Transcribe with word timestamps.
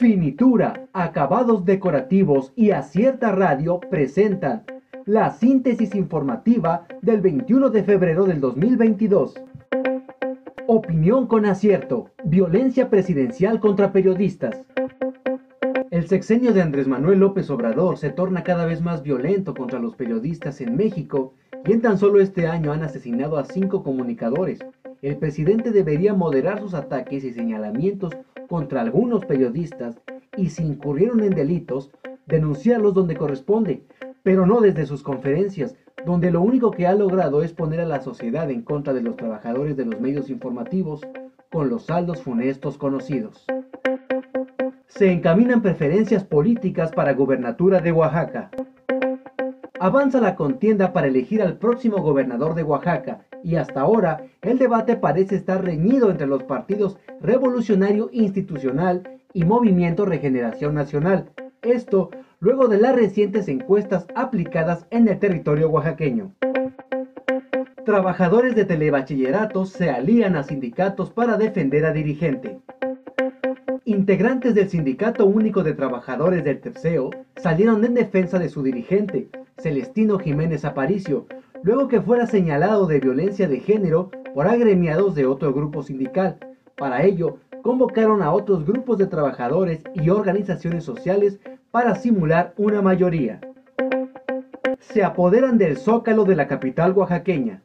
Finitura, 0.00 0.88
acabados 0.94 1.66
decorativos 1.66 2.54
y 2.56 2.70
acierta 2.70 3.32
radio 3.32 3.80
presentan 3.80 4.62
la 5.04 5.30
síntesis 5.30 5.94
informativa 5.94 6.86
del 7.02 7.20
21 7.20 7.68
de 7.68 7.82
febrero 7.82 8.24
del 8.24 8.40
2022. 8.40 9.34
Opinión 10.66 11.26
con 11.26 11.44
acierto, 11.44 12.08
violencia 12.24 12.88
presidencial 12.88 13.60
contra 13.60 13.92
periodistas. 13.92 14.64
El 15.90 16.08
sexenio 16.08 16.54
de 16.54 16.62
Andrés 16.62 16.88
Manuel 16.88 17.18
López 17.18 17.50
Obrador 17.50 17.98
se 17.98 18.08
torna 18.08 18.42
cada 18.42 18.64
vez 18.64 18.80
más 18.80 19.02
violento 19.02 19.52
contra 19.52 19.80
los 19.80 19.96
periodistas 19.96 20.62
en 20.62 20.76
México 20.76 21.34
y 21.66 21.72
en 21.72 21.82
tan 21.82 21.98
solo 21.98 22.22
este 22.22 22.46
año 22.46 22.72
han 22.72 22.82
asesinado 22.82 23.36
a 23.36 23.44
cinco 23.44 23.82
comunicadores. 23.82 24.60
El 25.02 25.18
presidente 25.18 25.72
debería 25.72 26.14
moderar 26.14 26.58
sus 26.58 26.72
ataques 26.72 27.22
y 27.22 27.32
señalamientos 27.32 28.16
contra 28.50 28.80
algunos 28.80 29.24
periodistas 29.26 30.02
y 30.36 30.48
si 30.50 30.64
incurrieron 30.64 31.22
en 31.22 31.30
delitos, 31.30 31.92
denunciarlos 32.26 32.94
donde 32.94 33.14
corresponde, 33.16 33.84
pero 34.24 34.44
no 34.44 34.60
desde 34.60 34.86
sus 34.86 35.04
conferencias, 35.04 35.76
donde 36.04 36.32
lo 36.32 36.42
único 36.42 36.72
que 36.72 36.88
ha 36.88 36.94
logrado 36.94 37.44
es 37.44 37.52
poner 37.52 37.78
a 37.78 37.86
la 37.86 38.00
sociedad 38.00 38.50
en 38.50 38.62
contra 38.62 38.92
de 38.92 39.02
los 39.02 39.16
trabajadores 39.16 39.76
de 39.76 39.84
los 39.86 40.00
medios 40.00 40.30
informativos 40.30 41.00
con 41.52 41.70
los 41.70 41.84
saldos 41.84 42.22
funestos 42.22 42.76
conocidos. 42.76 43.46
Se 44.88 45.12
encaminan 45.12 45.62
preferencias 45.62 46.24
políticas 46.24 46.90
para 46.90 47.12
gubernatura 47.12 47.80
de 47.80 47.92
Oaxaca. 47.92 48.50
Avanza 49.82 50.20
la 50.20 50.36
contienda 50.36 50.92
para 50.92 51.06
elegir 51.06 51.40
al 51.40 51.56
próximo 51.56 52.02
gobernador 52.02 52.54
de 52.54 52.62
Oaxaca 52.62 53.22
y 53.42 53.54
hasta 53.54 53.80
ahora 53.80 54.26
el 54.42 54.58
debate 54.58 54.94
parece 54.94 55.36
estar 55.36 55.64
reñido 55.64 56.10
entre 56.10 56.26
los 56.26 56.42
partidos 56.42 56.98
Revolucionario 57.22 58.10
Institucional 58.12 59.20
y 59.32 59.44
Movimiento 59.44 60.04
Regeneración 60.04 60.74
Nacional. 60.74 61.30
Esto 61.62 62.10
luego 62.40 62.68
de 62.68 62.76
las 62.76 62.94
recientes 62.94 63.48
encuestas 63.48 64.06
aplicadas 64.14 64.84
en 64.90 65.08
el 65.08 65.18
territorio 65.18 65.70
oaxaqueño. 65.70 66.34
Trabajadores 67.86 68.54
de 68.54 68.66
telebachilleratos 68.66 69.70
se 69.70 69.88
alían 69.88 70.36
a 70.36 70.42
sindicatos 70.42 71.10
para 71.10 71.38
defender 71.38 71.86
a 71.86 71.94
dirigente. 71.94 72.60
Integrantes 73.86 74.54
del 74.54 74.68
Sindicato 74.68 75.24
Único 75.24 75.62
de 75.62 75.72
Trabajadores 75.72 76.44
del 76.44 76.60
Terceo 76.60 77.08
salieron 77.36 77.82
en 77.82 77.94
defensa 77.94 78.38
de 78.38 78.50
su 78.50 78.62
dirigente, 78.62 79.30
Celestino 79.60 80.18
Jiménez 80.18 80.64
Aparicio, 80.64 81.26
luego 81.62 81.88
que 81.88 82.00
fuera 82.00 82.26
señalado 82.26 82.86
de 82.86 83.00
violencia 83.00 83.48
de 83.48 83.60
género 83.60 84.10
por 84.34 84.46
agremiados 84.46 85.14
de 85.14 85.26
otro 85.26 85.52
grupo 85.52 85.82
sindical. 85.82 86.38
Para 86.76 87.04
ello, 87.04 87.36
convocaron 87.62 88.22
a 88.22 88.32
otros 88.32 88.64
grupos 88.64 88.98
de 88.98 89.06
trabajadores 89.06 89.82
y 89.94 90.08
organizaciones 90.10 90.84
sociales 90.84 91.38
para 91.70 91.94
simular 91.94 92.54
una 92.56 92.82
mayoría. 92.82 93.40
Se 94.78 95.04
apoderan 95.04 95.58
del 95.58 95.76
zócalo 95.76 96.24
de 96.24 96.36
la 96.36 96.48
capital 96.48 96.92
oaxaqueña. 96.92 97.62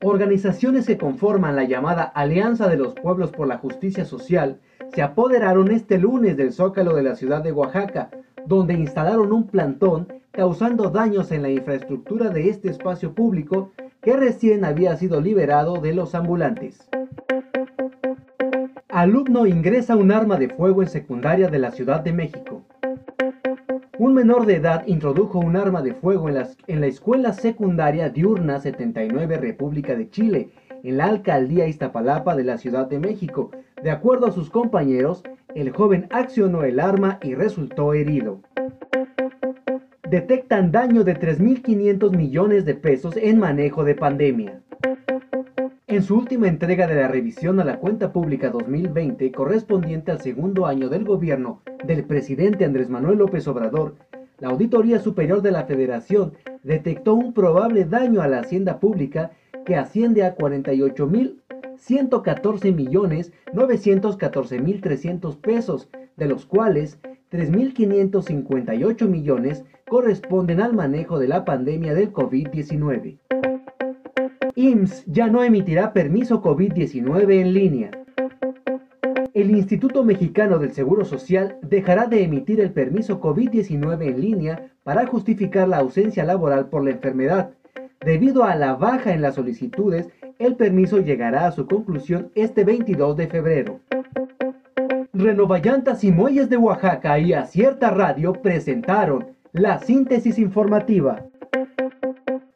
Organizaciones 0.00 0.86
que 0.86 0.96
conforman 0.96 1.56
la 1.56 1.64
llamada 1.64 2.04
Alianza 2.04 2.68
de 2.68 2.76
los 2.76 2.94
Pueblos 2.94 3.32
por 3.32 3.48
la 3.48 3.58
Justicia 3.58 4.04
Social 4.04 4.60
se 4.94 5.02
apoderaron 5.02 5.70
este 5.70 5.98
lunes 5.98 6.36
del 6.36 6.52
zócalo 6.52 6.94
de 6.94 7.02
la 7.02 7.16
ciudad 7.16 7.42
de 7.42 7.52
Oaxaca, 7.52 8.10
donde 8.46 8.74
instalaron 8.74 9.32
un 9.32 9.46
plantón 9.46 10.08
causando 10.32 10.90
daños 10.90 11.32
en 11.32 11.42
la 11.42 11.50
infraestructura 11.50 12.30
de 12.30 12.48
este 12.48 12.70
espacio 12.70 13.14
público 13.14 13.72
que 14.00 14.16
recién 14.16 14.64
había 14.64 14.96
sido 14.96 15.20
liberado 15.20 15.80
de 15.80 15.92
los 15.94 16.14
ambulantes. 16.14 16.88
Alumno 18.88 19.46
ingresa 19.46 19.96
un 19.96 20.12
arma 20.12 20.36
de 20.38 20.48
fuego 20.48 20.82
en 20.82 20.88
secundaria 20.88 21.48
de 21.48 21.58
la 21.58 21.72
Ciudad 21.72 22.00
de 22.00 22.12
México. 22.12 22.62
Un 23.98 24.14
menor 24.14 24.46
de 24.46 24.56
edad 24.56 24.86
introdujo 24.86 25.40
un 25.40 25.56
arma 25.56 25.82
de 25.82 25.92
fuego 25.92 26.28
en 26.28 26.36
la, 26.36 26.48
en 26.68 26.80
la 26.80 26.86
escuela 26.86 27.32
secundaria 27.32 28.08
diurna 28.10 28.60
79 28.60 29.38
República 29.38 29.94
de 29.94 30.08
Chile, 30.08 30.50
en 30.82 30.96
la 30.96 31.06
alcaldía 31.06 31.66
Iztapalapa 31.66 32.36
de 32.36 32.44
la 32.44 32.58
Ciudad 32.58 32.86
de 32.86 33.00
México. 33.00 33.50
De 33.82 33.90
acuerdo 33.90 34.26
a 34.26 34.32
sus 34.32 34.50
compañeros, 34.50 35.22
el 35.54 35.70
joven 35.70 36.08
accionó 36.10 36.64
el 36.64 36.80
arma 36.80 37.18
y 37.22 37.34
resultó 37.34 37.94
herido. 37.94 38.40
Detectan 40.10 40.72
daño 40.72 41.04
de 41.04 41.14
3.500 41.14 42.16
millones 42.16 42.64
de 42.64 42.74
pesos 42.74 43.16
en 43.16 43.38
manejo 43.38 43.84
de 43.84 43.94
pandemia. 43.94 44.60
En 45.86 46.02
su 46.02 46.16
última 46.16 46.48
entrega 46.48 46.86
de 46.86 46.96
la 46.96 47.08
revisión 47.08 47.60
a 47.60 47.64
la 47.64 47.78
cuenta 47.78 48.12
pública 48.12 48.50
2020 48.50 49.30
correspondiente 49.32 50.10
al 50.10 50.20
segundo 50.20 50.66
año 50.66 50.88
del 50.88 51.04
gobierno 51.04 51.62
del 51.84 52.04
presidente 52.04 52.64
Andrés 52.64 52.90
Manuel 52.90 53.18
López 53.18 53.46
Obrador, 53.48 53.94
la 54.38 54.48
Auditoría 54.48 54.98
Superior 54.98 55.40
de 55.40 55.52
la 55.52 55.64
Federación 55.64 56.34
detectó 56.62 57.14
un 57.14 57.32
probable 57.32 57.84
daño 57.84 58.22
a 58.22 58.28
la 58.28 58.40
hacienda 58.40 58.80
pública 58.80 59.30
que 59.64 59.76
asciende 59.76 60.24
a 60.24 60.34
48.114 61.78 62.74
millones 62.74 63.32
914 63.52 64.60
mil 64.60 64.80
300 64.80 65.36
pesos, 65.36 65.88
de 66.16 66.26
los 66.26 66.46
cuales 66.46 66.98
3.558 67.30 69.08
millones 69.08 69.64
corresponden 69.88 70.60
al 70.60 70.74
manejo 70.74 71.18
de 71.18 71.28
la 71.28 71.44
pandemia 71.44 71.94
del 71.94 72.12
COVID-19. 72.12 73.18
IMSS 74.54 75.04
ya 75.06 75.28
no 75.28 75.44
emitirá 75.44 75.92
permiso 75.92 76.42
COVID-19 76.42 77.40
en 77.40 77.54
línea. 77.54 77.90
El 79.34 79.52
Instituto 79.52 80.02
Mexicano 80.02 80.58
del 80.58 80.72
Seguro 80.72 81.04
Social 81.04 81.58
dejará 81.62 82.06
de 82.06 82.24
emitir 82.24 82.60
el 82.60 82.72
permiso 82.72 83.20
COVID-19 83.20 84.08
en 84.08 84.20
línea 84.20 84.72
para 84.82 85.06
justificar 85.06 85.68
la 85.68 85.78
ausencia 85.78 86.24
laboral 86.24 86.68
por 86.70 86.82
la 86.82 86.90
enfermedad. 86.90 87.50
Debido 88.04 88.42
a 88.44 88.56
la 88.56 88.74
baja 88.74 89.12
en 89.12 89.22
las 89.22 89.36
solicitudes, 89.36 90.08
el 90.38 90.56
permiso 90.56 90.98
llegará 90.98 91.46
a 91.46 91.52
su 91.52 91.66
conclusión 91.66 92.30
este 92.34 92.64
22 92.64 93.16
de 93.16 93.26
febrero. 93.26 93.80
Renovallantas 95.12 96.04
y 96.04 96.12
Muelles 96.12 96.48
de 96.48 96.56
Oaxaca 96.56 97.18
y 97.18 97.32
Acierta 97.32 97.90
Radio 97.90 98.34
presentaron 98.34 99.32
la 99.52 99.80
síntesis 99.80 100.38
informativa. 100.38 101.24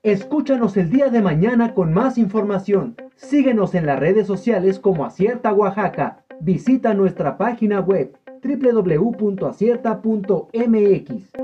Escúchanos 0.02 0.76
el 0.76 0.90
día 0.90 1.08
de 1.08 1.22
mañana 1.22 1.74
con 1.74 1.92
más 1.92 2.18
información. 2.18 2.96
Síguenos 3.16 3.74
en 3.74 3.86
las 3.86 3.98
redes 3.98 4.26
sociales 4.26 4.78
como 4.78 5.04
Acierta 5.04 5.52
Oaxaca. 5.52 6.24
Visita 6.40 6.94
nuestra 6.94 7.36
página 7.36 7.80
web 7.80 8.16
www.acierta.mx. 8.42 11.41